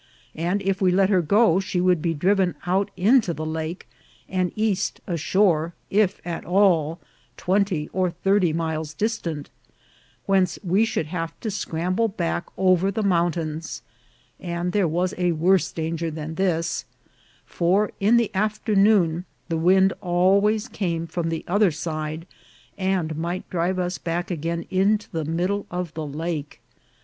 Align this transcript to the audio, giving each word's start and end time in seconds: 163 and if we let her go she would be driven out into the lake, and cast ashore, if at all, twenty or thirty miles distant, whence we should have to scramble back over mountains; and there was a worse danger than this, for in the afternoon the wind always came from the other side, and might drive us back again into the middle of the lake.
163 0.33 0.43
and 0.51 0.61
if 0.67 0.81
we 0.81 0.91
let 0.91 1.11
her 1.11 1.21
go 1.21 1.59
she 1.59 1.79
would 1.79 2.01
be 2.01 2.15
driven 2.15 2.55
out 2.65 2.89
into 2.97 3.35
the 3.35 3.45
lake, 3.45 3.87
and 4.27 4.55
cast 4.55 4.99
ashore, 5.05 5.75
if 5.91 6.19
at 6.25 6.43
all, 6.43 6.99
twenty 7.37 7.87
or 7.93 8.09
thirty 8.09 8.51
miles 8.51 8.95
distant, 8.95 9.51
whence 10.25 10.57
we 10.63 10.83
should 10.85 11.05
have 11.05 11.39
to 11.39 11.51
scramble 11.51 12.07
back 12.07 12.47
over 12.57 12.91
mountains; 13.03 13.83
and 14.39 14.71
there 14.71 14.87
was 14.87 15.13
a 15.19 15.33
worse 15.33 15.71
danger 15.71 16.09
than 16.09 16.33
this, 16.33 16.83
for 17.45 17.91
in 17.99 18.17
the 18.17 18.33
afternoon 18.33 19.25
the 19.49 19.55
wind 19.57 19.93
always 20.01 20.67
came 20.67 21.05
from 21.05 21.29
the 21.29 21.45
other 21.47 21.69
side, 21.69 22.25
and 22.75 23.15
might 23.15 23.47
drive 23.51 23.77
us 23.77 23.99
back 23.99 24.31
again 24.31 24.65
into 24.71 25.07
the 25.11 25.25
middle 25.25 25.67
of 25.69 25.93
the 25.93 26.07
lake. 26.07 26.59